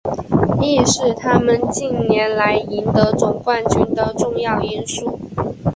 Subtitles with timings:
[0.59, 5.19] 亦是他们近年来赢得总冠军的重要因素。